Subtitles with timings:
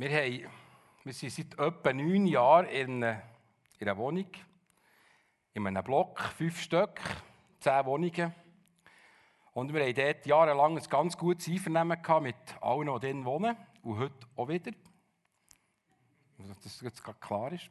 [0.00, 0.50] Wir, haben,
[1.04, 3.22] wir sind seit etwa neun Jahren in einer,
[3.78, 4.30] in einer Wohnung,
[5.52, 6.98] in einem Block, fünf Stück,
[7.58, 8.34] zehn Wohnungen.
[9.52, 13.54] Und wir haben dort jahrelang ein ganz gutes Einvernehmen mit allen, die drin wohnen.
[13.82, 14.72] Und heute auch wieder.
[16.38, 17.68] Dass das jetzt gerade klar ist.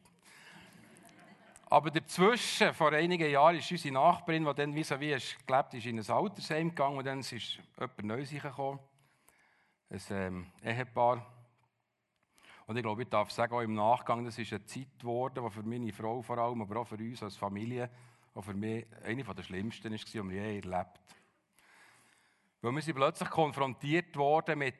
[1.66, 5.88] Aber dazwischen, vor einigen Jahren, ist unsere Nachbarin, die dann vis à vis gelebt ist,
[5.88, 8.78] in ein Altersheim gegangen und dann ist jemand Neues gekommen.
[9.90, 11.39] Ein ähm, Ehepaar.
[12.70, 15.50] Und ich glaube, ich darf sagen, auch im Nachgang, das ist eine Zeit geworden, die
[15.50, 17.90] für meine Frau vor allem, aber auch für uns als Familie,
[18.36, 20.92] auch für mich eine der schlimmsten war, die wir je erlebt haben.
[22.62, 24.76] Weil wir sind plötzlich konfrontiert worden mit,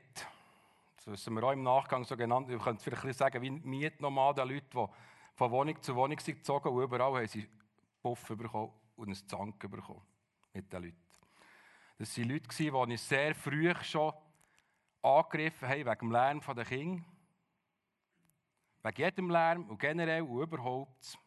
[0.98, 4.68] das wissen wir auch im Nachgang so genannt, ich könnte vielleicht sagen, wie Mietnomaden, Leute,
[4.72, 4.86] die
[5.34, 7.50] von Wohnung zu Wohnung sind gezogen und überall haben sie
[8.04, 10.04] Puff bekommen und ein Zank bekommen
[10.54, 11.04] mit den Leuten.
[11.98, 14.14] Das waren Leute, die uns sehr früh schon
[15.02, 17.04] angegriffen haben wegen dem Lärm der Kinder.
[18.84, 21.18] Wegen jedem Lärm und generell und überhaupt.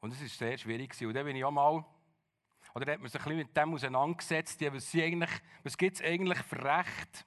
[0.00, 1.00] Und es war sehr schwierig.
[1.04, 1.84] Und dann bin ich auch mal,
[2.74, 4.94] oder hat man sich ein bisschen mit dem auseinandergesetzt, was,
[5.64, 7.26] was gibt es eigentlich für Recht?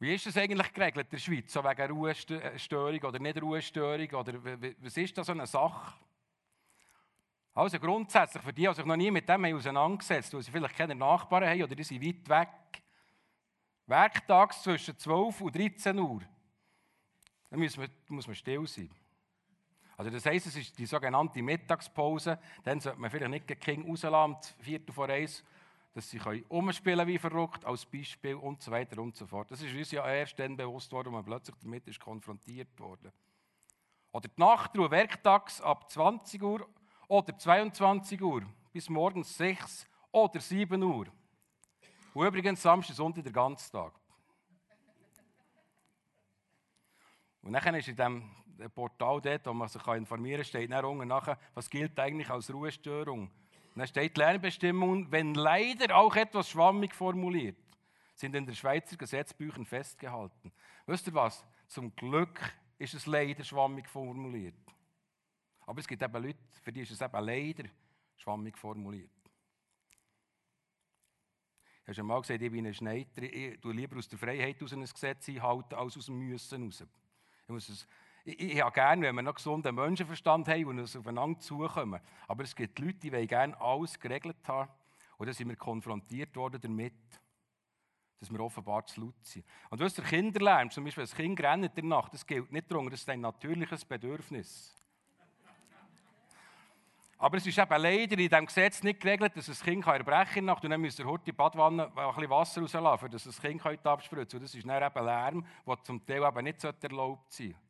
[0.00, 4.08] Wie ist das eigentlich geregelt in der Schweiz, so wegen Ruhestörung oder nicht Ruhestörung?
[4.10, 4.44] Oder
[4.80, 5.98] was ist da so eine Sache?
[7.52, 10.76] Also grundsätzlich, für die, die sich noch nie mit dem auseinandergesetzt haben, weil sie vielleicht
[10.76, 12.82] keine Nachbarn haben oder die sind weit weg,
[13.88, 16.20] werktags zwischen 12 und 13 Uhr,
[17.50, 18.90] dann muss man, muss man still sein.
[19.96, 23.88] Also das heisst, es ist die sogenannte Mittagspause, dann sollte man vielleicht nicht die Kinder
[23.88, 25.42] rauslassen, Viertel vor eins,
[25.92, 29.50] dass sie umspielen wie verrückt, als Beispiel und so weiter und so fort.
[29.50, 33.12] Das ist uns ja erst dann bewusst worden, als man plötzlich damit ist konfrontiert wurde.
[34.12, 36.68] Oder die Nachtruhe werktags ab 20 Uhr
[37.08, 38.42] oder 22 Uhr
[38.72, 41.06] bis morgens 6 oder 7 Uhr.
[42.18, 43.92] Und übrigens Samstag, Sonntag der ganze Tag.
[47.42, 51.38] Und dann ist in diesem Portal dort, wo man sich informieren kann, steht dann nachher,
[51.54, 53.30] was gilt eigentlich als Ruhestörung.
[53.30, 57.56] Und dann steht die Lernbestimmung, wenn leider auch etwas schwammig formuliert,
[58.16, 60.52] sind in den Schweizer Gesetzbüchern festgehalten.
[60.86, 61.46] Wisst ihr was?
[61.68, 64.56] Zum Glück ist es leider schwammig formuliert.
[65.66, 67.68] Aber es gibt eben Leute, für die ist es eben leider
[68.16, 69.12] schwammig formuliert.
[71.88, 74.74] Du hast einmal gesagt, ich bin ein Schneider, ich tue lieber aus der Freiheit aus
[74.74, 76.84] ein Gesetz einhalten, als aus dem Müssen raus.
[77.44, 77.88] Ich, muss es,
[78.26, 81.98] ich, ich habe gerne, wenn wir noch gesunden Menschenverstand haben und uns aufeinander zukommen.
[82.26, 84.70] Aber es gibt Leute, die gerne alles geregelt haben.
[85.16, 86.92] Und dann sind wir konfrontiert worden damit,
[88.20, 89.46] dass wir offenbar zu laut sind.
[89.70, 92.70] Und was der Kinderlärm, zum Beispiel das Kind rennt in der Nacht, das gilt nicht
[92.70, 94.77] darum, das ist ein natürliches Bedürfnis.
[97.20, 100.56] Aber es ist eben leider in diesem Gesetz nicht geregelt, dass ein Kind erbrechen kann
[100.56, 104.38] und dann müsst ihr heute die Badwanne ein bisschen Wasser rauslassen, dass das Kind abspritzen
[104.38, 104.42] kann.
[104.42, 107.60] Das ist dann eben Lärm, der zum Teil eben nicht erlaubt sein sollte.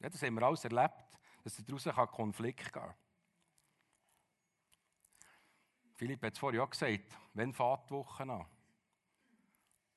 [0.00, 1.04] Ja, das haben wir alles erlebt,
[1.44, 2.94] dass daraus ein Konflikt gehen kann.
[5.94, 8.46] Philipp hat es vorhin auch gesagt, wenn fährt die Woche an?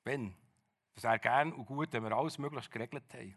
[0.04, 0.36] Wenn?
[0.94, 3.36] Das wäre gern und gut, wenn wir alles möglichst geregelt haben.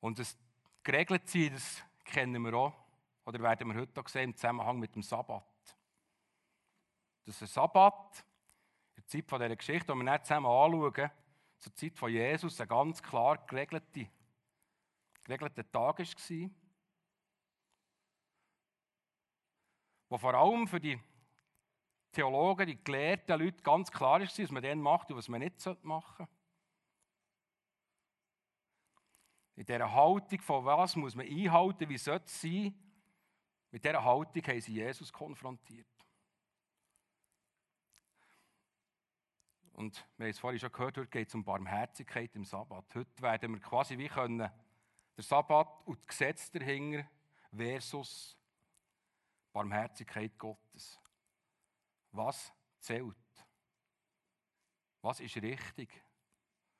[0.00, 0.36] Und das
[0.82, 2.74] geregelt sein, das kennen wir auch,
[3.24, 5.44] oder werden wir heute auch sehen, im Zusammenhang mit dem Sabbat.
[7.24, 8.24] Das ist ein Sabbat,
[8.96, 11.10] in der Zeit von dieser Geschichte, die wir nicht zusammen anschauen,
[11.58, 14.08] zur Zeit von Jesus, ein ganz klar geregelter,
[15.22, 16.50] geregelter Tag war,
[20.08, 20.98] wo vor allem für die
[22.12, 25.64] Theologen, die gelehrten Leute ganz klar ist, was man dann macht und was man nicht
[25.84, 26.39] machen sollte.
[29.60, 32.74] In dieser Haltung von was muss man einhalten, wie soll es sein,
[33.70, 35.86] mit dieser Haltung haben sie Jesus konfrontiert.
[39.74, 42.86] Und wir haben es vorhin schon gehört, heute geht es um Barmherzigkeit im Sabbat.
[42.94, 47.06] Heute werden wir quasi wie können, der Sabbat und das Gesetz dahinter
[47.54, 48.38] versus
[49.52, 50.98] Barmherzigkeit Gottes.
[52.12, 53.14] Was zählt?
[55.02, 56.02] Was ist richtig?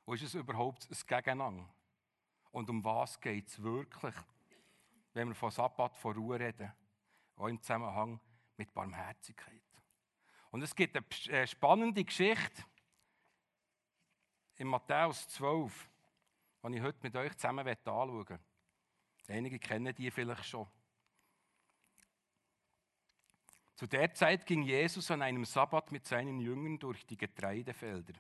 [0.07, 1.69] Wo ist es überhaupt ein Gegeneinander?
[2.53, 4.15] Und um was geht es wirklich,
[5.13, 6.73] wenn wir von Sabbat, von Ruhe reden?
[7.37, 8.21] Auch im Zusammenhang
[8.57, 9.63] mit Barmherzigkeit.
[10.51, 12.65] Und es gibt eine äh, spannende Geschichte
[14.57, 15.89] in Matthäus 12,
[16.65, 18.41] die ich heute mit euch zusammen anschauen möchte.
[19.29, 20.67] Einige kennen die vielleicht schon.
[23.77, 28.13] Zu der Zeit ging Jesus an einem Sabbat mit seinen Jüngern durch die Getreidefelder.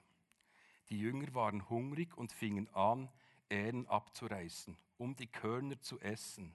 [0.89, 3.11] Die Jünger waren hungrig und fingen an,
[3.51, 6.55] Ähren abzureißen, um die Körner zu essen.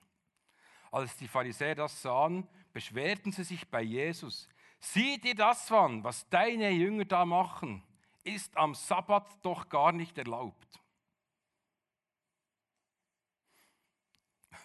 [0.92, 4.48] Als die Pharisäer das sahen, beschwerten sie sich bei Jesus.
[4.80, 7.84] sieh dir das an, was deine Jünger da machen,
[8.24, 10.80] ist am Sabbat doch gar nicht erlaubt.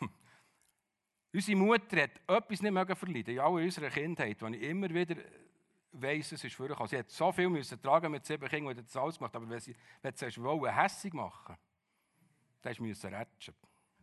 [1.32, 5.16] Unsere Mutter hat etwas nicht mögen verleiden, in unserer Kindheit, wenn ich immer wieder
[5.92, 6.88] weiss, es ist vorgekommen.
[6.88, 9.48] Sie hat so viel müssen tragen mit sieben Kindern, und hat das alles gemacht, aber
[9.48, 11.56] wenn sie, wenn sie wollte, hässig machen,
[12.62, 13.54] dann musste rätschen.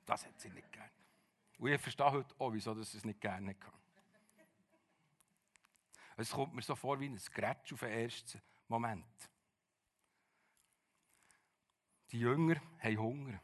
[0.06, 0.92] Das hat sie nicht gerne.
[1.60, 3.72] Und ich verstehe heute auch, wieso sie es nicht gerne hatte.
[6.18, 9.30] Es kommt mir so vor wie ein Scratch auf den ersten Moment.
[12.12, 13.40] Die Jünger haben Hunger.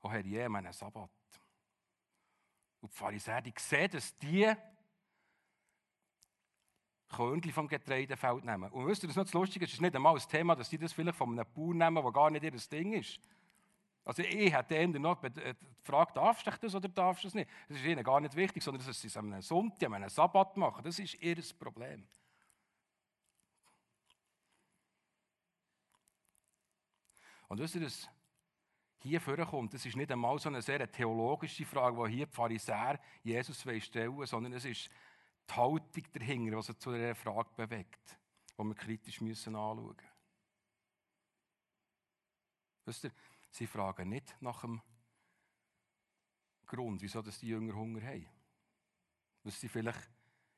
[0.00, 1.10] Und haben je einen Sabbat.
[2.80, 4.54] Und die Pharisäer die sehen, dass die
[7.08, 8.70] Körnchen vom Getreidefeld nehmen.
[8.70, 10.70] Und wisst ihr, das ist noch das Lustige, es ist nicht einmal das Thema, dass
[10.70, 13.20] die das vielleicht von einem Bauern nehmen, der gar nicht ihr Ding ist.
[14.06, 17.50] Also ich hätte eher noch gefragt, darfst du das oder darfst du das nicht?
[17.68, 20.84] Das ist ihnen gar nicht wichtig, sondern dass sie es am Sonntag, am Sabbat machen.
[20.84, 22.06] Das ist ihr Problem.
[27.48, 28.08] Und wisst ihr, dass
[29.00, 33.00] hier vorkommt, das ist nicht einmal so eine sehr theologische Frage, die hier die Pharisäer
[33.24, 34.88] Jesus stellen sondern es ist
[35.50, 38.16] die Haltung dahinter, die sie zu dieser Frage bewegt,
[38.56, 40.16] die wir kritisch müssen anschauen müssen.
[42.84, 43.10] Wisst ihr,
[43.56, 44.80] sie fragen nicht nach dem
[46.66, 48.26] Grund, wieso die Jünger Hunger haben.
[49.42, 50.10] Was sie vielleicht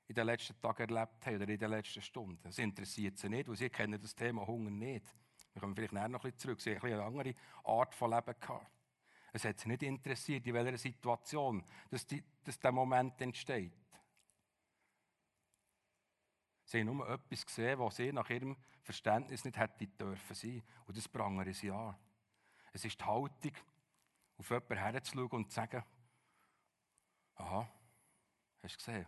[0.09, 2.43] in den letzten Tagen erlebt haben oder in den letzten Stunden.
[2.43, 5.05] Das interessiert sie nicht, weil sie kennen das Thema Hunger nicht.
[5.53, 6.61] Wir kommen vielleicht nachher noch ein bisschen zurück.
[6.61, 7.35] Sie haben eine andere
[7.65, 8.67] Art von Leben gehabt.
[9.33, 13.73] Es hat sie nicht interessiert, in welcher Situation dass, die, dass der Moment entsteht.
[16.65, 20.63] Sie haben nur etwas gesehen, was sie nach ihrem Verständnis nicht hätte dürfen sein.
[20.87, 21.95] Und das prangern sie an.
[22.73, 23.53] Es ist die Haltung,
[24.39, 25.85] auf jemanden herzuschauen und zu sagen,
[27.37, 27.69] aha,
[28.63, 29.07] hast du gesehen?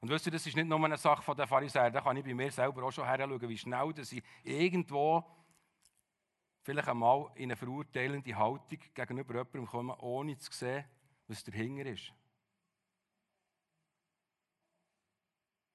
[0.00, 2.34] Und wisst ihr, das ist nicht nur eine Sache der Pharisäer, da kann ich bei
[2.34, 5.24] mir selber auch schon heranschauen, wie schnell dass ich irgendwo
[6.62, 10.84] vielleicht einmal in eine verurteilende Haltung gegenüber jemandem komme, ohne zu sehen,
[11.26, 12.12] was dahinter ist.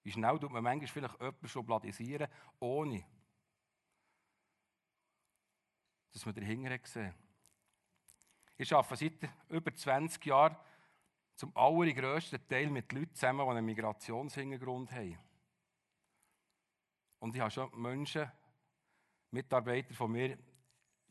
[0.04, 2.28] Wie schnell tut man manchmal vielleicht jemanden schubladisieren,
[2.60, 3.06] ohne
[6.12, 7.14] dass man dahinter gesehen
[8.58, 10.58] Ich arbeite seit über 20 Jahren
[11.36, 15.18] zum allergrößten Teil mit Leuten zusammen, die einen Migrationshintergrund haben.
[17.20, 18.30] Und ich habe schon Menschen,
[19.32, 20.38] Mitarbeiter von mir,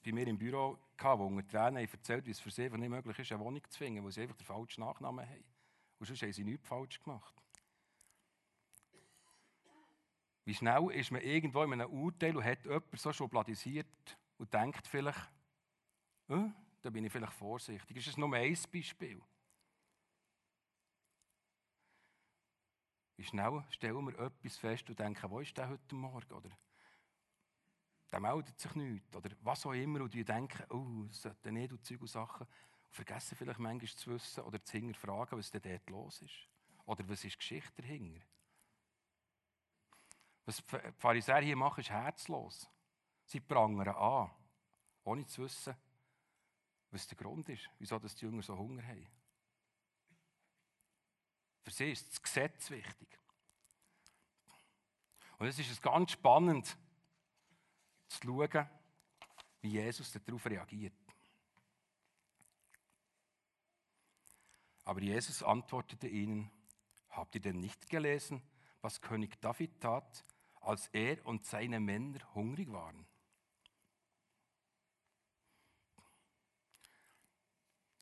[0.05, 3.19] bei mir im Büro gehabt, die unter Tränen erzählt wie es für sie nicht möglich
[3.19, 5.45] ist, eine Wohnung zu finden, weil sie einfach den falschen Nachnamen haben.
[5.99, 7.35] Und sonst haben sie nichts falsch gemacht.
[10.45, 14.87] Wie schnell ist man irgendwo in einem Urteil und hat jemand so schubladisiert und denkt
[14.87, 15.31] vielleicht,
[16.29, 16.49] äh,
[16.81, 17.97] da bin ich vielleicht vorsichtig.
[17.97, 19.21] Das ist nur ein Beispiel.
[23.17, 26.33] Wie schnell stellen wir etwas fest und denken, wo ist der heute Morgen?
[26.33, 26.51] Oder
[28.13, 29.17] der meldet sich nicht.
[29.17, 30.03] Oder was auch immer.
[30.03, 32.47] Und die denken, oh, das sollte nicht und Zeug und Sachen.
[32.47, 36.49] Und vergessen vielleicht manchmal zu wissen oder zu hinterfragen, was denn dort los ist.
[36.85, 38.25] Oder was ist die Geschichte dahinter.
[40.47, 42.71] Was die Pharisäer hier machen, ist herzlos.
[43.29, 44.31] Sie prangern an,
[45.05, 45.77] ohne zu wissen,
[46.91, 49.07] was der Grund ist, wieso die Jünger so Hunger haben.
[51.63, 53.19] Für sie ist das Gesetz wichtig.
[55.39, 56.75] Und es ist ganz spannend,
[58.09, 58.67] zu schauen,
[59.61, 60.95] wie Jesus darauf reagiert.
[64.85, 66.51] Aber Jesus antwortete ihnen,
[67.11, 68.43] habt ihr denn nicht gelesen,
[68.81, 70.25] was König David tat,
[70.63, 73.07] als er und seine Männer hungrig waren?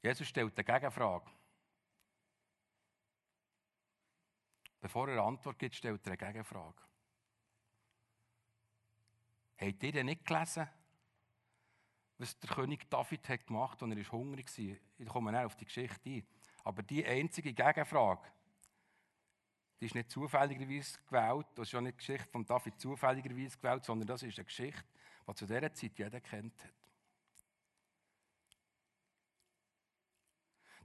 [0.07, 1.29] Jesus stellt eine Gegenfrage.
[4.81, 6.81] Bevor er eine Antwort gibt, stellt er eine Gegenfrage.
[9.59, 10.69] Habt ihr denn nicht gelesen,
[12.19, 14.77] was der König David hat gemacht hat, als er hungrig war?
[14.99, 16.27] Ich komme näher auf die Geschichte ein.
[16.63, 18.31] Aber die einzige Gegenfrage,
[19.81, 23.85] die ist nicht zufälligerweise gewählt, das ist ja nicht die Geschichte von David zufälligerweise gewählt,
[23.85, 24.85] sondern das ist eine Geschichte,
[25.29, 26.86] die zu dieser Zeit jeder kennt hat.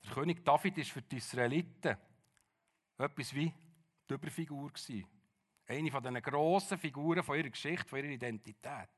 [0.03, 1.97] Der König David war für die Israeliten
[2.97, 3.53] etwas wie
[4.09, 4.71] die Überfigur.
[4.71, 5.05] Gewesen.
[5.67, 8.89] Eine von diesen grossen Figuren von ihrer Geschichte, von ihrer Identität.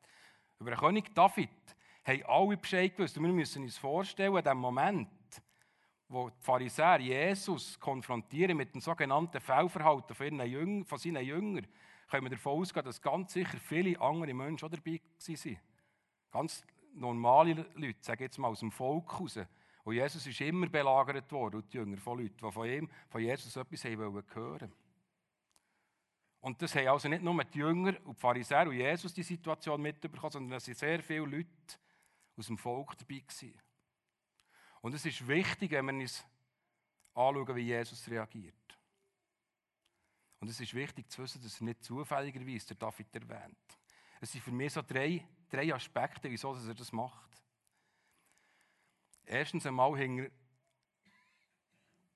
[0.60, 1.50] Über den König David
[2.04, 3.18] haben alle Bescheid gewusst.
[3.18, 5.10] Und wir müssen uns vorstellen, in dem Moment,
[6.08, 11.68] wo die Pharisäer Jesus konfrontieren mit dem sogenannten Fehlverhalten von, ihren Jüngern, von seinen Jüngern,
[12.10, 15.58] können wir davon ausgehen, dass ganz sicher viele andere Menschen auch dabei waren.
[16.32, 19.40] Ganz normale Leute, sagen jetzt mal aus dem Volk raus.
[19.84, 23.22] Und Jesus ist immer belagert worden, und die Jünger von Leuten, die von ihm, von
[23.22, 24.74] Jesus etwas hören wollten.
[26.40, 29.82] Und das haben also nicht nur die Jünger und die Pharisäer und Jesus die Situation
[29.82, 31.78] mitbekommen, sondern es waren sehr viele Leute
[32.36, 33.20] aus dem Volk dabei.
[33.20, 33.62] Gewesen.
[34.82, 36.26] Und es ist wichtig, wenn wir uns
[37.14, 38.56] anschauen, wie Jesus reagiert.
[40.40, 43.80] Und es ist wichtig zu wissen, dass er nicht zufälligerweise der David erwähnt.
[44.20, 47.33] Es sind für mich so drei, drei Aspekte, wieso er das macht.
[49.26, 50.30] Erstens einmal hinter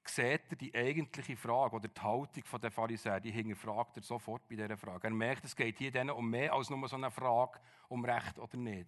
[0.05, 4.55] sieht er die eigentliche Frage oder die Haltung der Pharisäer, die hinterfragt er sofort bei
[4.55, 5.07] dieser Frage.
[5.07, 7.59] Er merkt, es geht hier denen um mehr als nur so eine Frage,
[7.89, 8.87] um Recht oder nicht.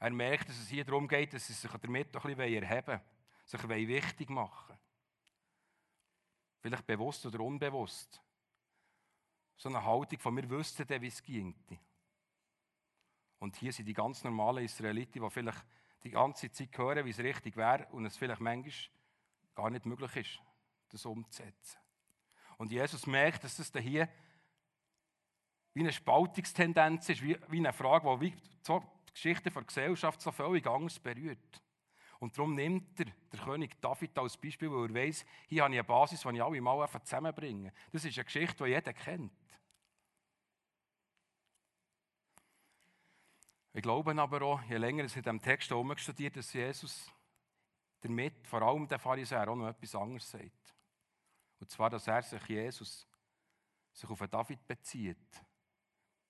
[0.00, 3.00] Er merkt, dass es hier darum geht, dass sie sich damit ein bisschen erheben wollen,
[3.44, 4.78] sich wichtig machen
[6.60, 8.20] Vielleicht bewusst oder unbewusst.
[9.56, 11.54] So eine Haltung von wir wüssten dann, wie es ging.
[13.38, 15.64] Und hier sind die ganz normalen Israeliten, die vielleicht
[16.02, 18.72] die ganze Zeit hören, wie es richtig wäre und es vielleicht manchmal
[19.54, 20.40] gar nicht möglich ist,
[20.90, 21.78] das umzusetzen.
[22.56, 24.08] Und Jesus merkt, dass das hier
[25.74, 30.66] wie eine Spaltungstendenz ist, wie, eine Frage, die wie die Geschichte der Gesellschaft so völlig
[30.66, 31.62] anders berührt.
[32.18, 35.78] Und darum nimmt er der König David als Beispiel, weil er weiß, hier habe ich
[35.78, 37.72] eine Basis, die ich alle mal zusammenbringe.
[37.92, 39.32] Das ist eine Geschichte, die jeder kennt.
[43.78, 47.12] Ich glaube aber auch, je länger ich in diesem Text herumstudiert dass Jesus
[48.00, 50.74] damit vor allem der Pharisäer auch noch etwas anderes sagt.
[51.60, 53.06] Und zwar, dass er sich Jesus
[53.92, 55.44] sich auf David bezieht.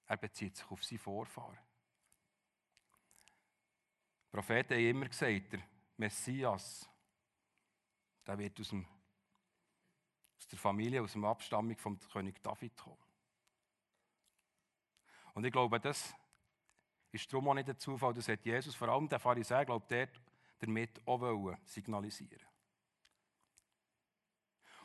[0.04, 1.56] Er bezieht sich auf seinen Vorfahren.
[4.26, 5.62] Die Propheten haben immer gesagt, der
[5.96, 6.86] Messias,
[8.26, 8.86] der wird aus, dem,
[10.36, 13.02] aus der Familie, aus der Abstammung vom König David kommen.
[15.32, 16.14] Und ich glaube, das
[17.12, 20.08] ist darum auch nicht der Zufall, das hat Jesus, vor allem der Pharisäer, glaubt er,
[20.58, 22.42] damit auch signalisieren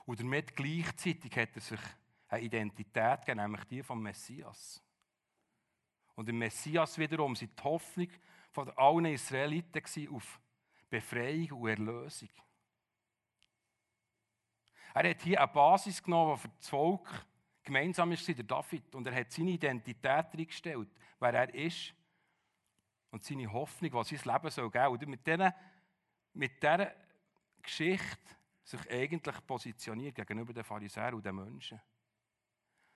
[0.06, 1.80] Und damit gleichzeitig hat er sich
[2.27, 4.82] eine Identität gegeben, nämlich die vom Messias.
[6.15, 8.10] Und der Messias wiederum war die Hoffnung
[8.51, 10.39] von allen Israeliten auf
[10.89, 12.30] Befreiung und Erlösung.
[14.94, 17.25] Er hat hier eine Basis genommen, die für das Volk
[17.63, 18.94] gemeinsam ist, der David.
[18.94, 20.89] Und er hat seine Identität reingestellt,
[21.20, 21.96] wer er ist
[23.13, 24.88] und seine Hoffnung, was sein Leben soll geben.
[24.88, 25.55] Und mit dieser,
[26.34, 26.91] mit dieser
[27.62, 28.17] Geschichte
[28.63, 31.79] sich eigentlich positioniert gegenüber den Pharisäern und den Menschen.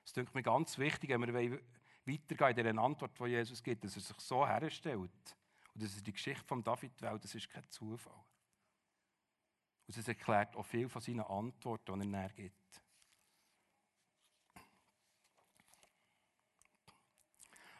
[0.03, 1.59] Das ist mir ganz wichtig, wenn wir
[2.05, 4.97] weitergehen in dieser Antwort, die Jesus gibt, dass er sich so herstellt.
[4.97, 5.11] Und
[5.75, 8.23] dass er die Geschichte von David wählt, das ist kein Zufall.
[9.85, 12.81] Und es erklärt auch viel von seinen Antworten, die er näher gibt.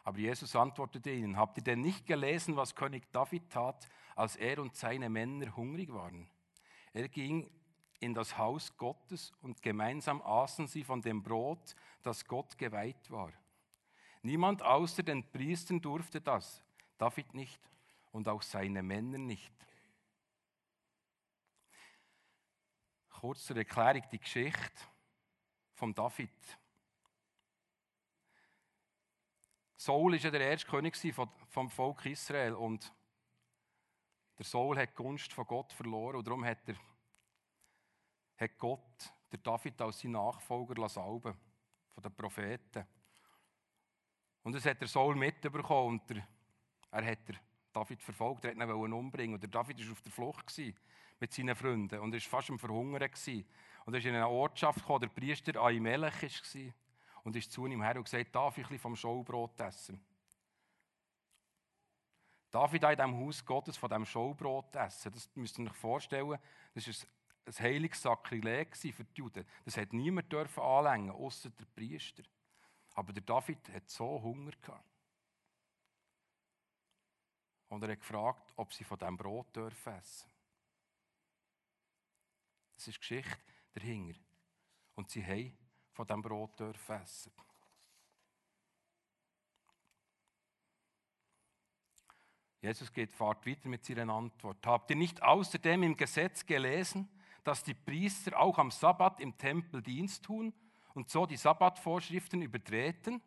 [0.08, 4.58] Aber Jesus antwortete ihnen, habt ihr denn nicht gelesen, was König David tat, als er
[4.58, 6.30] und seine Männer hungrig waren?
[6.94, 7.50] Er ging
[8.00, 13.30] in das Haus Gottes und gemeinsam aßen sie von dem Brot, das Gott geweiht war.
[14.22, 16.64] Niemand außer den Priestern durfte das,
[16.96, 17.60] David nicht
[18.10, 19.52] und auch seine Männer nicht.
[23.10, 24.72] Kurz zur Erklärung die Geschichte
[25.74, 26.30] von David.
[29.80, 30.96] Saul war ja der erste König
[31.50, 32.92] vom Volk Israel und
[34.36, 36.74] der Saul hat die Gunst von Gott verloren und darum hat, er,
[38.38, 41.32] hat Gott der David als sein Nachfolger salben
[41.90, 42.88] von den Propheten.
[44.42, 46.26] Und das hat der Saul mitbekommen und der,
[46.90, 47.36] er hat der
[47.72, 49.34] David verfolgt, er wollte ihn umbringen.
[49.34, 50.58] Und der David war auf der Flucht
[51.20, 53.10] mit seinen Freunden und er war fast am Verhungern.
[53.84, 56.72] Und er ist in eine Ortschaft gekommen, der Priester Ahimelech war
[57.28, 60.02] und ist zu ihm her und gesagt, darf ich ein vom Schaubrot essen?
[62.50, 65.12] Darf ich da in diesem Haus Gottes von diesem Schaubrot essen?
[65.12, 66.38] Das müsst ihr euch vorstellen,
[66.74, 67.08] das war
[67.44, 69.44] ein heiliges Sakrileg für die Juden.
[69.66, 72.22] Das hat niemand dürfen anlängen, außer der Priester.
[72.94, 74.88] Aber der David hat so Hunger gehabt.
[77.68, 80.30] Und er hat gefragt, ob sie von diesem Brot dürfen essen.
[82.76, 83.36] Das ist Geschichte
[83.74, 84.18] dahinter.
[84.94, 85.67] Und sie haben
[85.98, 87.32] von diesem Brot dürfen essen.
[92.60, 94.64] Jesus geht fahrt weiter mit seiner Antwort.
[94.64, 97.08] Habt ihr nicht außerdem im Gesetz gelesen,
[97.42, 100.54] dass die Priester auch am Sabbat im Tempel Dienst tun
[100.94, 103.20] und so die Sabbatvorschriften übertreten?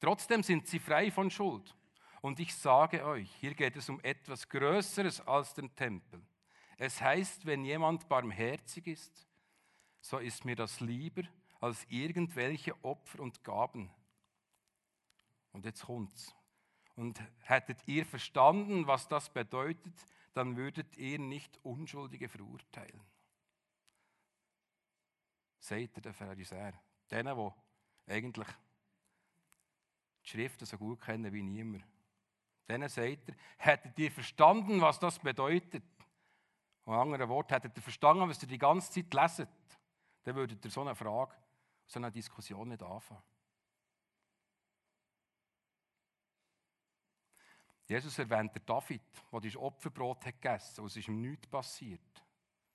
[0.00, 1.76] Trotzdem sind sie frei von Schuld.
[2.22, 6.24] Und ich sage euch, hier geht es um etwas Größeres als den Tempel.
[6.78, 9.28] Es heißt, wenn jemand barmherzig ist,
[10.02, 11.22] so ist mir das lieber
[11.60, 13.90] als irgendwelche Opfer und Gaben.
[15.52, 16.34] Und jetzt kommt's.
[16.96, 19.94] Und hättet ihr verstanden, was das bedeutet,
[20.34, 23.00] dann würdet ihr nicht Unschuldige verurteilen.
[25.58, 26.74] Seht ihr, der Pharisäer.
[27.10, 28.48] Denen, die eigentlich
[30.24, 31.84] die Schriften so gut kennen wie niemand.
[32.68, 35.84] Denen sagt er, hättet ihr verstanden, was das bedeutet?
[36.86, 39.48] In anderen Worten, hättet ihr verstanden, was ihr die ganze Zeit leset,
[40.22, 41.34] dann würdet ihr so eine Frage,
[41.86, 43.22] so eine Diskussion nicht anfangen.
[47.86, 52.24] Jesus erwähnt der David, der das Opferbrot hat gegessen und es ist ihm nichts passiert.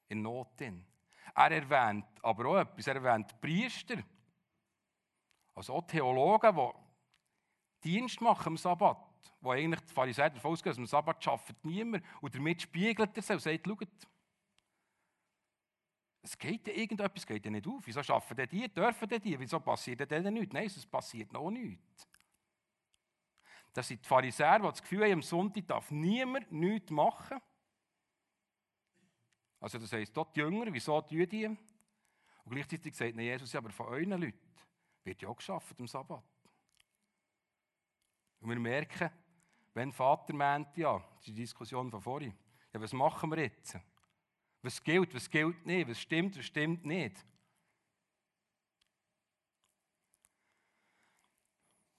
[0.09, 0.61] In Not.
[0.61, 2.87] Er erwähnt aber auch etwas.
[2.87, 4.03] Er erwähnt Priester,
[5.55, 6.55] also auch Theologen,
[7.83, 8.97] die Dienst machen am Sabbat,
[9.41, 12.03] wo eigentlich die Pharisäer davon ausgehen, dass am Sabbat arbeitet niemand.
[12.21, 14.07] Und damit spiegelt er sich und sagt, schaut,
[16.27, 17.81] es geht ja irgendetwas geht ja nicht auf.
[17.85, 19.39] Wieso arbeiten denn die, dürfen denn die?
[19.39, 20.53] Wieso passiert denn nichts?
[20.53, 22.07] Nein, es passiert noch nichts.
[23.73, 27.39] Das sind die Pharisäer, die das Gefühl haben, am Sonntag darf niemand nichts machen.
[29.59, 31.45] Also das heisst, dort die Jünger, wieso tun die?
[31.45, 31.57] Und
[32.51, 34.53] gleichzeitig sagt Jesus, aber von euren Leuten
[35.03, 36.23] wird ja auch geschafft am Sabbat.
[38.39, 39.09] Und wir merken,
[39.73, 42.35] wenn Vater meint, ja, das ist die Diskussion von vorhin,
[42.73, 43.77] ja, was machen wir jetzt?
[44.67, 45.87] Was gilt, was gilt nicht?
[45.87, 47.15] Was stimmt, was stimmt nicht?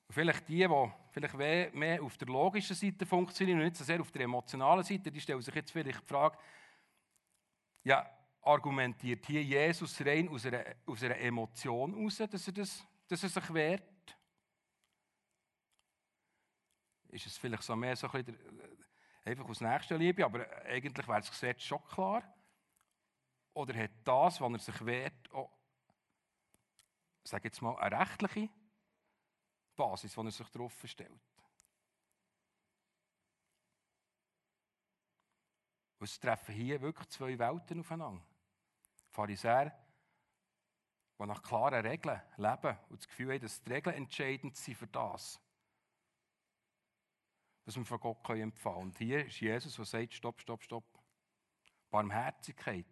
[0.07, 4.03] Und vielleicht die, die vielleicht mehr auf der logischen Seite funktionieren und nicht so sehr
[4.03, 6.37] auf der emotionalen Seite, die stellen sich jetzt vielleicht die Frage,
[7.85, 8.07] ja,
[8.43, 13.31] argumentiert hier Jesus rein aus einer, aus einer Emotion heraus, dass er, das, dass er
[13.31, 14.15] sich wehrt?
[17.09, 18.39] Ist es vielleicht so mehr so ein bisschen
[19.25, 22.23] einfach aus Nächstenliebe, aber eigentlich wäre das Gesetz schon klar?
[23.59, 25.51] Oder hat das, was er sich wehrt, auch,
[27.25, 28.49] sage jetzt mal, eine rechtliche
[29.75, 31.21] Basis, die er sich darauf stellt.
[36.01, 38.25] es treffen hier wirklich zwei Welten aufeinander.
[39.09, 39.77] Pharisäer,
[41.19, 44.87] die nach klaren Regeln leben und das Gefühl haben, dass die Regeln entscheidend sind für
[44.87, 45.41] das,
[47.65, 48.91] was wir von Gott empfangen können.
[48.91, 50.85] Und hier ist Jesus, der sagt, stopp, stopp, stopp.
[51.91, 52.87] Barmherzigkeit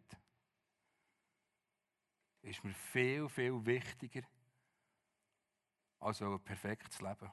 [2.46, 4.22] ist mir viel, viel wichtiger
[5.98, 7.32] als ein perfektes Leben.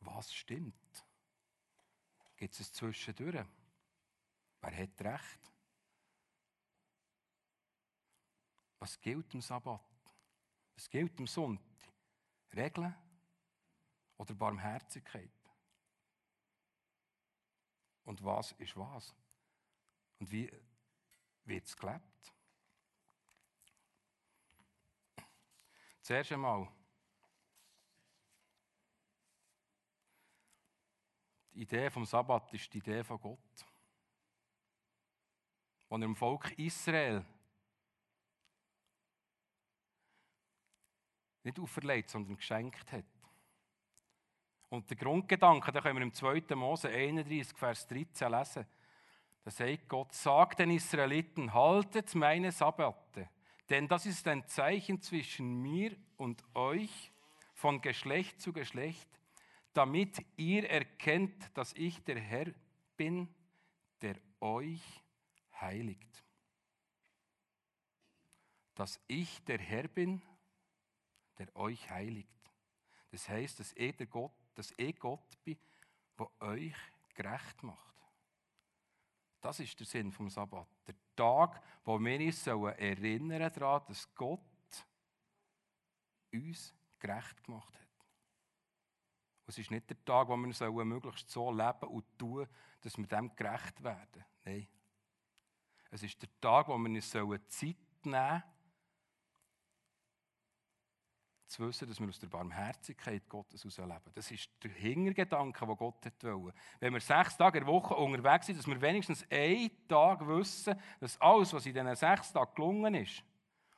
[0.00, 1.06] Was stimmt?
[2.36, 3.46] Gibt es zwischendurch?
[4.60, 5.52] Wer hat recht?
[8.78, 9.80] Was gilt am Sabbat?
[10.74, 11.94] Was gilt am Sonntag?
[12.52, 12.94] Regeln
[14.18, 15.41] oder Barmherzigkeit?
[18.04, 19.14] Und was ist was?
[20.18, 20.50] Und wie
[21.44, 22.32] wird es gelebt?
[26.00, 26.68] Zuerst einmal,
[31.54, 33.38] die Idee vom Sabbat ist die Idee von Gott.
[35.88, 37.24] Als er dem Volk Israel
[41.44, 43.21] nicht auferlegt, sondern geschenkt hat.
[44.72, 46.54] Und der Grundgedanke, da können wir im 2.
[46.54, 48.66] Mose 31, Vers 13 lesen.
[49.44, 53.28] Da sagt Gott, sagt den Israeliten, haltet meine Sabbate,
[53.68, 57.12] denn das ist ein Zeichen zwischen mir und euch
[57.52, 59.10] von Geschlecht zu Geschlecht,
[59.74, 62.46] damit ihr erkennt, dass ich der Herr
[62.96, 63.28] bin,
[64.00, 64.80] der euch
[65.60, 66.24] heiligt.
[68.74, 70.22] Dass ich der Herr bin,
[71.36, 72.30] der euch heiligt.
[73.10, 75.58] Das heißt, dass ich der Gott dass ich Gott bin,
[76.18, 76.76] der euch
[77.14, 77.92] gerecht macht.
[79.40, 80.68] Das ist der Sinn vom Sabbat.
[80.86, 84.40] Der Tag, wo wir uns erinnern daran, dass Gott
[86.32, 87.88] uns gerecht gemacht hat.
[89.46, 92.46] es ist nicht der Tag, wo wir möglichst so leben und tun,
[92.80, 94.24] dass wir dem gerecht werden.
[94.44, 94.68] Nein.
[95.90, 98.42] Es ist der Tag, wo wir uns Zeit nehmen
[101.52, 104.12] zu wissen, dass wir aus der Barmherzigkeit Gottes herausleben.
[104.14, 106.54] Das ist der Hintergedanke, den Gott wollte.
[106.80, 110.80] Wenn wir sechs Tage in der Woche unterwegs sind, dass wir wenigstens einen Tag wissen,
[111.00, 113.22] dass alles, was in diesen sechs Tagen gelungen ist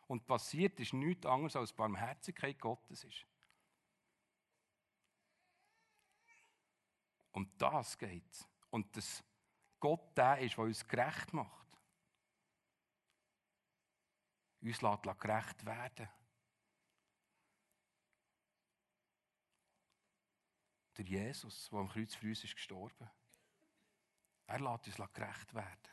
[0.06, 3.26] und passiert ist, nichts anderes als Barmherzigkeit Gottes ist.
[7.32, 8.48] Um das geht es.
[8.70, 9.24] Und dass
[9.80, 11.66] Gott der ist, der uns gerecht macht.
[14.62, 16.08] Uns lässt gerecht werden.
[20.96, 23.10] Der Jesus, der am Kreuz für uns ist gestorben.
[24.46, 25.88] Er lässt uns gerecht werden.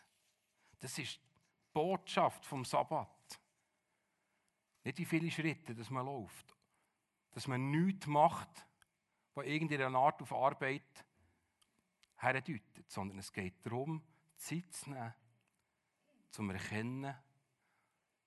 [0.80, 3.40] Das ist die Botschaft vom Sabbat.
[4.84, 6.56] Nicht die vielen Schritte, dass man läuft.
[7.32, 8.68] Dass man nichts macht,
[9.34, 11.06] was irgendeine Art auf Arbeit
[12.18, 12.90] herdeutet.
[12.92, 14.04] Sondern es geht darum,
[14.36, 15.14] Zeit zu nehmen
[16.32, 17.14] zum Erkennen,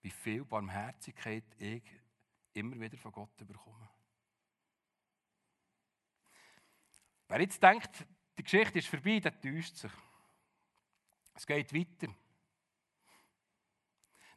[0.03, 1.83] wie viel Barmherzigkeit ich
[2.53, 3.89] immer wieder von Gott bekomme.
[7.29, 8.07] Wer jetzt denkt,
[8.39, 9.93] die Geschichte ist vorbei, der täuscht sich.
[11.35, 12.13] Es geht weiter.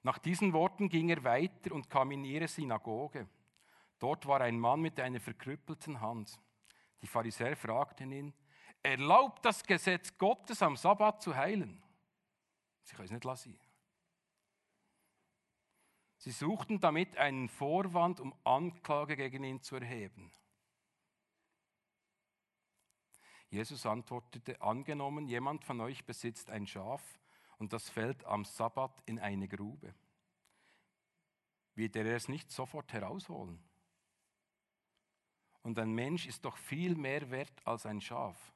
[0.04, 3.28] Nach diesen Worten ging er weiter und kam in ihre Synagoge.
[4.00, 6.40] Dort war ein Mann mit einer verkrüppelten Hand.
[7.02, 8.34] Die Pharisäer fragten ihn,
[8.82, 11.84] erlaubt das Gesetz Gottes am Sabbat zu heilen?
[12.84, 13.60] Sie können es nicht lassen.
[16.18, 20.32] Sie suchten damit einen Vorwand, um Anklage gegen ihn zu erheben.
[23.50, 27.20] Jesus antwortete, angenommen, jemand von euch besitzt ein Schaf
[27.58, 29.94] und das fällt am Sabbat in eine Grube.
[31.76, 33.60] Wird er es nicht sofort herausholen?
[35.64, 38.54] Und ein Mensch ist doch viel mehr wert als ein Schaf.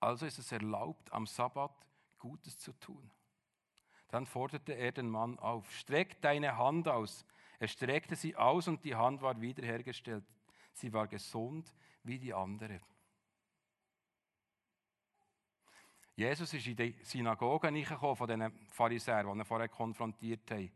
[0.00, 1.74] Also ist es erlaubt, am Sabbat
[2.18, 3.10] Gutes zu tun.
[4.08, 7.24] Dann forderte er den Mann auf, streck deine Hand aus.
[7.58, 10.24] Er streckte sie aus und die Hand war wiederhergestellt.
[10.72, 12.80] Sie war gesund wie die andere.
[16.14, 20.70] Jesus ist in die Synagoge gekommen von diesen Pharisäern, die ihn vorher konfrontiert haben.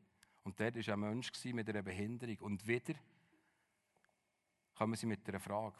[0.44, 2.38] Und dort war ein Mensch mit einer Behinderung.
[2.38, 2.94] Und wieder
[4.74, 5.76] kommen sie mit einer Frage.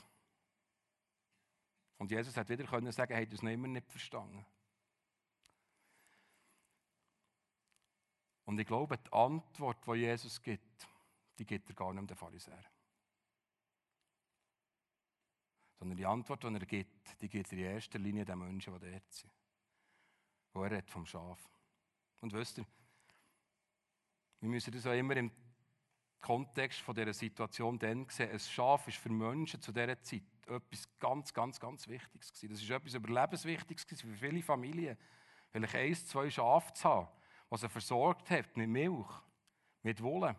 [1.99, 4.45] Und Jesus hat wieder können sagen, hey, das noch immer nicht verstanden.
[8.45, 10.87] Und ich glaube, die Antwort, die Jesus gibt,
[11.39, 12.67] die gibt er gar nicht den Pharisäern.
[15.79, 18.91] Sondern die Antwort, die er gibt, die gibt er in erster Linie den Menschen, die
[18.91, 19.36] dort sind
[20.57, 21.39] wo er hat vom Schaf.
[22.21, 22.67] Und wisst ihr,
[24.41, 25.31] wir müssen das auch immer im
[26.21, 28.31] Kontext von dieser Situation dann sehen.
[28.31, 32.49] Ein Schaf ist für Menschen zu dieser Zeit etwas ganz, ganz, ganz Wichtiges gewesen.
[32.49, 34.97] Das ist etwas Überlebenswichtiges für viele Familien.
[35.51, 37.09] Vielleicht eins, zwei Schafe zu haben,
[37.49, 39.09] was er versorgt hat mit Milch,
[39.83, 40.37] mit Wolle.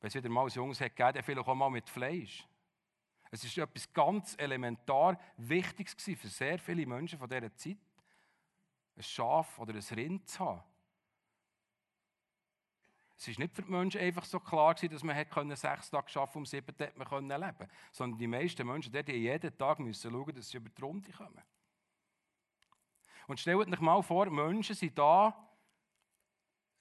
[0.00, 2.46] Wenn es wieder mal ein Junges hat gegeben, dann vielleicht auch mal mit Fleisch.
[3.30, 7.78] Es ist etwas ganz elementar Wichtiges für sehr viele Menschen von dieser Zeit
[8.96, 10.62] ein Schaf oder ein Rind zu haben.
[13.16, 15.16] Es war nicht für die Menschen einfach so klar, dass man
[15.54, 17.68] sechs Tage arbeiten um sieben Tage leben konnte.
[17.92, 21.42] Sondern die meisten Menschen die jeden Tag müssen schauen, dass sie über die Runde kommen.
[23.28, 25.48] Und stellt euch mal vor, Menschen sind da,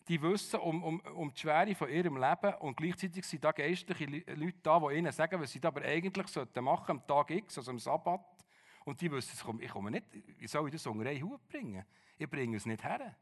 [0.07, 4.05] die wissen um, um, um die Schwere von ihrem Leben und gleichzeitig sind da geistliche
[4.05, 7.71] Leute da, die ihnen sagen, was sie aber eigentlich machen sollten am Tag X, also
[7.71, 8.40] am Sabbat.
[8.83, 10.05] Und die wissen, ich komme nicht,
[10.37, 11.85] wie soll ich das unter einen Hut bringen?
[12.17, 13.15] Ich bringe es nicht her.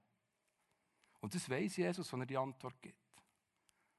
[1.19, 2.98] Und das weiß Jesus, wenn er die Antwort gibt.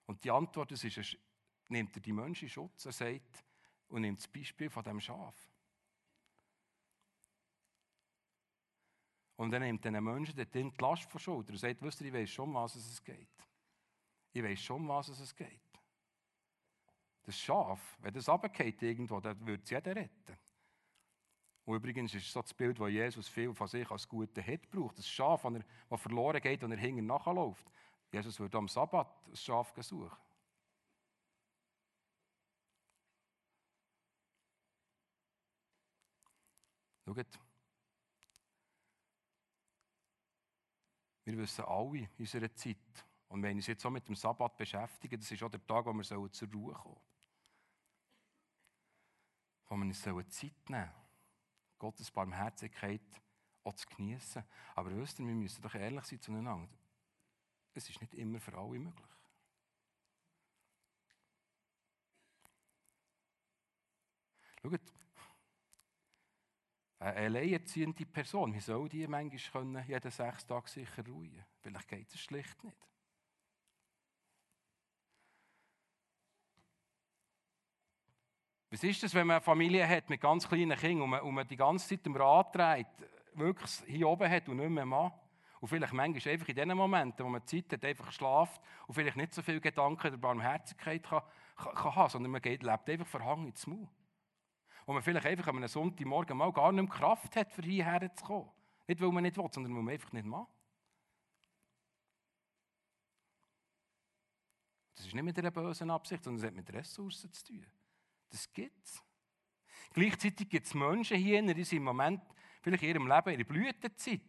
[0.06, 1.16] Und die Antwort ist, ist
[1.68, 3.44] nimmt er die Menschen in Schutz, er sagt,
[3.88, 5.34] und nimmt das Beispiel von dem Schaf.
[9.36, 12.12] Und er nimmt den Menschen dort die Last von Schulter und sagt, wisst ihr, ich
[12.12, 13.28] weiß schon, was es geht.
[14.32, 15.60] Ich weiß schon, was es geht.
[17.22, 20.36] Das Schaf, wenn das runtergeht irgendwo, dann würde es jeder retten.
[21.64, 24.98] Und übrigens ist so das Bild, das Jesus viel von sich als guten Hirt braucht.
[24.98, 25.46] Das Schaf,
[25.88, 27.70] das verloren geht und er hinten nachläuft.
[28.12, 30.16] Jesus würde am Sabbat das Schaf suchen.
[37.04, 37.38] Schaut.
[41.24, 42.76] Wir wissen alle in unserer Zeit,
[43.28, 45.86] und wenn wir uns jetzt auch mit dem Sabbat beschäftigen, das ist auch der Tag,
[45.86, 46.74] wo wir zur Ruhe
[49.68, 50.08] kommen sollen.
[50.14, 50.99] Wo wir uns Zeit nehmen sollen
[51.80, 53.02] Gottes Barmherzigkeit
[53.64, 54.44] auch zu genießen.
[54.76, 56.72] Aber wisst ihr, wir müssen doch ehrlich sein zueinander.
[57.74, 59.06] Es ist nicht immer für alle möglich.
[64.62, 64.80] Schaut,
[66.98, 71.42] eine alleinerziehende Person, wie soll die manchmal jeden sechs Tage sicher ruhen?
[71.62, 72.89] Vielleicht geht es schlicht nicht.
[78.70, 81.34] Was ist das, wenn man eine Familie hat mit ganz kleinen Kindern und man, und
[81.34, 82.86] man die ganze Zeit im Rad dreht,
[83.34, 85.18] wirklich hier oben hat und nicht mehr macht?
[85.60, 89.16] Und vielleicht manchmal einfach in den Momenten, wo man Zeit hat, einfach schlaft und vielleicht
[89.16, 91.22] nicht so viele Gedanken der Barmherzigkeit kann,
[91.56, 93.88] kann, kann haben, sondern man geht, lebt einfach verhangen ins Maul.
[94.86, 98.14] Wo man vielleicht einfach an einem Sonntagmorgen mal gar nicht mehr Kraft hat, für hierher
[98.14, 98.48] zu kommen.
[98.86, 100.48] Nicht, weil man nicht will, sondern weil man einfach nicht macht.
[104.94, 107.66] Das ist nicht mit einer bösen Absicht, sondern es hat mit Ressourcen zu tun.
[108.30, 109.02] Das gibt es.
[109.92, 112.22] Gleichzeitig gibt es Menschen hier, die sind im Moment
[112.62, 114.20] vielleicht in ihrem Leben in der Blütezeit.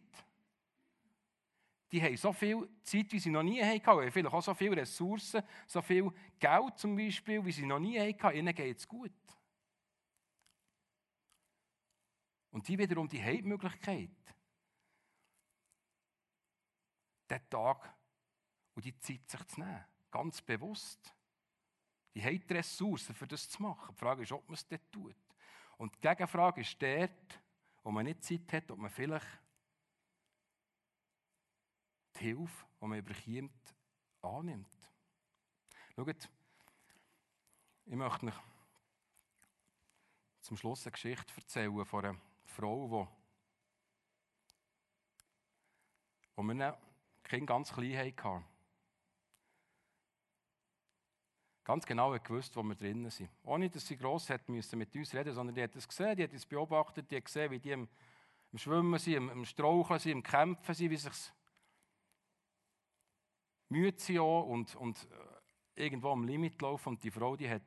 [1.92, 4.10] Die haben so viel Zeit, wie sie noch nie hatten.
[4.10, 8.36] Vielleicht auch so viele Ressourcen, so viel Geld zum Beispiel, wie sie noch nie hatten.
[8.36, 9.12] Ihnen geht es gut.
[12.50, 14.10] Und die wiederum, die haben die Möglichkeit,
[17.28, 17.94] den Tag
[18.74, 19.84] und die Zeit sich zu nehmen.
[20.10, 21.14] Ganz bewusst.
[22.14, 23.94] Die haben die Ressourcen, für das zu machen.
[23.94, 25.16] Die Frage ist, ob man es dort tut.
[25.78, 27.40] Und die Gegenfrage ist dort,
[27.82, 29.26] wo man nicht Zeit hat, ob man vielleicht
[32.16, 33.74] die Hilfe, die man überkommt,
[34.20, 34.68] annimmt.
[35.94, 36.28] Schaut,
[37.86, 38.34] ich möchte euch
[40.40, 43.08] zum Schluss eine Geschichte erzählen von einer Frau,
[46.36, 46.78] die, die wir
[47.24, 48.51] Kind ganz klein hatten.
[51.64, 53.30] Ganz genau gewusst, wo wir drinnen sind.
[53.44, 56.24] Ohne, dass sie gross hat müssen mit uns reden, sondern die hat es gesehen, die
[56.24, 57.88] hat es beobachtet, die hat gesehen, wie die im,
[58.50, 61.12] im Schwimmen sind, im, im Straucheln sind, im Kämpfen sind, wie sich
[63.68, 65.08] müde sind und, und
[65.76, 66.90] äh, irgendwo am Limit laufen.
[66.90, 67.62] Und die Frau, die hat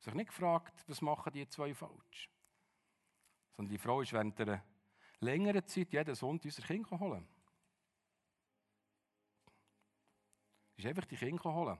[0.00, 2.28] sich nicht gefragt, was machen die zwei falsch.
[3.56, 4.64] Sondern die Frau ist während einer
[5.20, 7.28] längeren Zeit jeden Sonntag unser Kind holen.
[10.76, 11.78] Sie ist einfach die Kinder holen.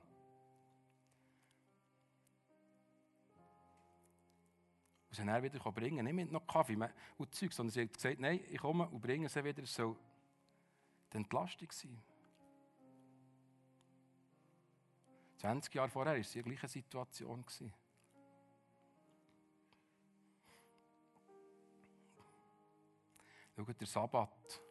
[5.19, 6.77] Sie dann wieder bringen, nicht mit noch Kaffee
[7.17, 9.95] und Zeug, sondern sie hat gesagt, nein, ich komme und bringe sie wieder, es soll
[11.11, 12.01] die Entlastung sein.
[15.37, 17.45] 20 Jahre vorher war es die gleiche Situation.
[23.55, 24.61] Schaut, der Sabbat,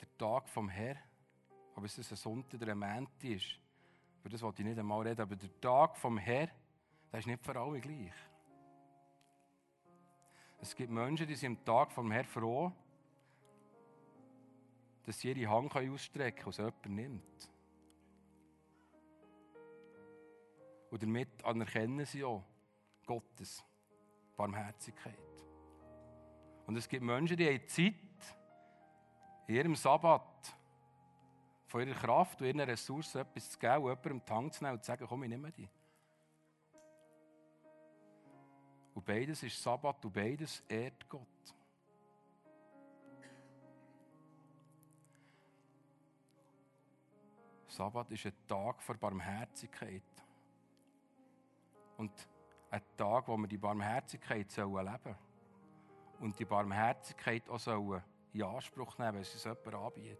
[0.00, 0.98] der Tag vom Herrn,
[1.74, 3.58] ob es ein Sonntag oder ein Montag ist,
[4.20, 6.50] über das wollte ich nicht einmal reden, aber der Tag vom Herrn,
[7.10, 8.12] der ist nicht für alle gleich.
[10.60, 12.72] Es gibt Menschen, die sind am Tag vom Herrn froh,
[15.04, 17.50] dass sie ihre Hand ausstrecken können und sie jemand nimmt.
[20.90, 22.44] Und damit anerkennen sie auch
[23.06, 23.64] Gottes
[24.36, 25.16] Barmherzigkeit.
[26.66, 27.94] Und es gibt Menschen, die haben Zeit,
[29.46, 30.54] in ihrem Sabbat
[31.66, 34.76] von ihrer Kraft und ihren Ressourcen etwas zu geben und jemandem die Hand zu nehmen
[34.76, 35.68] und zu sagen, komm, ich nehme dich.
[38.94, 41.26] Und beides ist Sabbat und beides ehrt Gott.
[47.68, 50.02] Sabbat ist ein Tag der Barmherzigkeit.
[51.96, 52.28] Und
[52.70, 55.16] ein Tag, wo wir die Barmherzigkeit leben sollen.
[56.18, 60.18] Und die Barmherzigkeit auch sollen in Anspruch nehmen, wenn sie es jemand anbietet.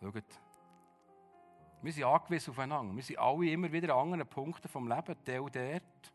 [0.00, 0.47] Schaut,
[1.80, 2.94] wir sind angewiesen aufeinander.
[2.94, 5.16] Wir sind alle immer wieder an anderen Punkten vom Leben.
[5.24, 6.12] Der und dort,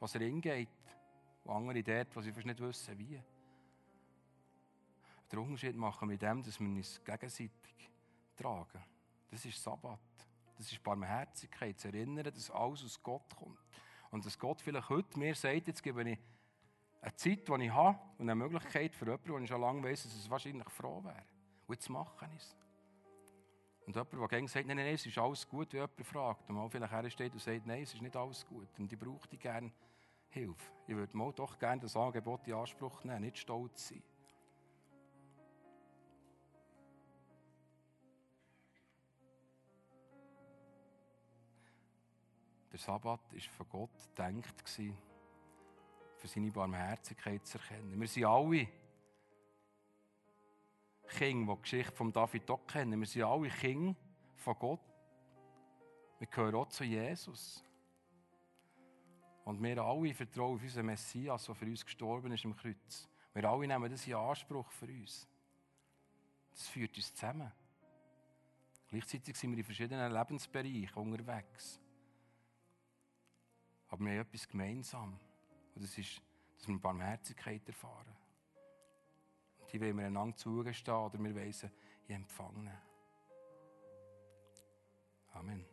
[0.00, 0.68] was er hingeht.
[1.44, 3.22] Und andere dort, wo sie fast nicht wissen, wie.
[5.30, 7.90] Den Unterschied machen wir dem, dass wir uns gegenseitig
[8.36, 8.82] tragen.
[9.30, 10.00] Das ist Sabbat.
[10.56, 11.78] Das ist Barmherzigkeit.
[11.78, 13.58] Zu erinnern, dass alles aus Gott kommt.
[14.10, 16.18] Und dass Gott vielleicht heute mir sagt, jetzt gebe ich
[17.00, 20.02] eine Zeit, die ich habe und eine Möglichkeit für jemanden, wo ich schon lange weiß,
[20.02, 21.24] dass es wahrscheinlich froh wäre.
[21.66, 22.56] Und jetzt mache ich es.
[23.90, 26.54] Und jemand, der gerne sagt, nein, nein, es ist alles gut, wie jemand fragt, und
[26.54, 29.36] mal vielleicht hersteht und sagt, nein, es ist nicht alles gut, und ich brauche dir
[29.36, 29.72] gerne
[30.28, 30.72] Hilfe.
[30.86, 34.00] Ich würde mal doch gerne das Angebot in Anspruch nehmen, nicht stolz sein.
[42.70, 48.00] Der Sabbat war von Gott gedacht, für seine Barmherzigkeit zu erkennen.
[48.00, 48.68] Wir sind alle
[51.10, 52.98] Kinder, die die Geschichte von David auch kennen.
[52.98, 53.94] Wir sind alle Kinder
[54.36, 54.80] von Gott.
[56.18, 57.64] Wir gehören auch zu Jesus.
[59.44, 63.08] Und wir alle vertrauen auf unseren Messias, der für uns gestorben ist im Kreuz.
[63.32, 65.28] Wir alle nehmen das in Anspruch für uns.
[66.50, 67.50] Das führt uns zusammen.
[68.88, 71.80] Gleichzeitig sind wir in verschiedenen Lebensbereichen unterwegs.
[73.88, 75.18] Aber wir haben etwas gemeinsam.
[75.74, 76.20] Und das ist,
[76.58, 78.16] dass wir Barmherzigkeit erfahren
[79.72, 81.70] die wollen wir einander zugestehen oder wir wollen sie
[82.08, 82.70] empfangen.
[85.32, 85.69] Amen.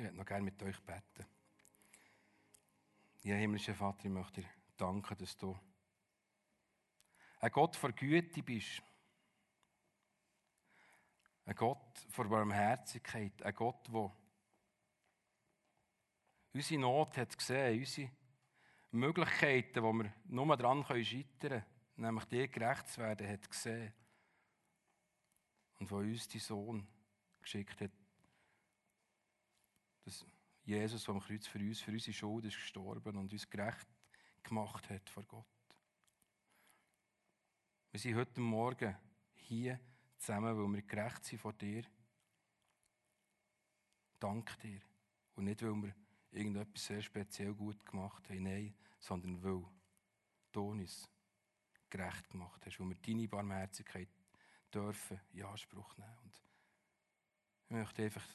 [0.00, 1.26] Ich möchte noch gerne mit euch beten.
[3.20, 5.60] Ja, himmlischer Vater, ich möchte dir danken, dass du
[7.40, 8.82] ein Gott vor Güte bist.
[11.44, 13.42] Ein Gott vor Barmherzigkeit.
[13.42, 14.10] Ein Gott, der
[16.54, 18.10] unsere Not hat gesehen, unsere
[18.92, 21.64] Möglichkeiten, wo wir nur daran scheitern können,
[21.96, 23.92] nämlich dir gerecht zu werden, hat gesehen.
[25.78, 26.88] Und wo uns die Sohn
[27.42, 27.99] geschickt hat,
[30.04, 30.24] dass
[30.64, 33.86] Jesus am Kreuz für uns, für unsere Schuld ist gestorben und uns gerecht
[34.42, 35.46] gemacht hat vor Gott.
[37.90, 38.96] Wir sind heute Morgen
[39.34, 39.80] hier
[40.16, 41.84] zusammen, weil wir gerecht sind vor dir.
[44.18, 44.80] Dank dir.
[45.34, 45.94] Und nicht, weil wir
[46.30, 49.64] irgendetwas sehr speziell gut gemacht haben, nein, sondern weil
[50.52, 51.08] du uns
[51.88, 54.08] gerecht gemacht hast, weil wir deine Barmherzigkeit
[54.72, 56.18] dürfen in Anspruch nehmen.
[56.22, 56.40] Und
[57.64, 58.26] ich möchte einfach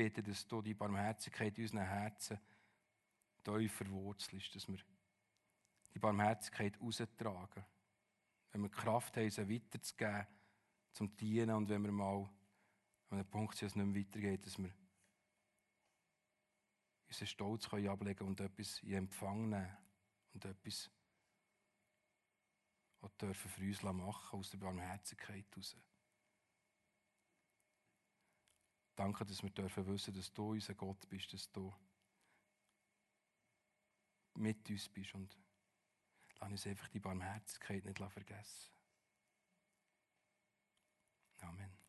[0.00, 2.40] bitten, dass du die Barmherzigkeit in unseren Herzen
[3.44, 4.78] tief verwurzelst, dass wir
[5.92, 7.64] die Barmherzigkeit raustragen.
[8.50, 10.26] Wenn wir Kraft haben, sie weiterzugeben,
[10.92, 12.22] zum Dienen und wenn wir mal
[13.10, 14.72] an einem Punkt sind, es nicht mehr weitergeht, dass wir
[17.06, 19.76] unseren Stolz können ablegen und etwas in Empfang nehmen
[20.32, 20.90] und etwas
[23.02, 25.76] was dürfen für uns machen aus der Barmherzigkeit heraus.
[29.00, 31.74] Danke, dass wir dürfen wissen, dass du unser Gott bist, dass du
[34.34, 35.38] mit uns bist und
[36.38, 38.70] lass uns einfach die Barmherzigkeit nicht vergessen.
[41.38, 41.79] Amen.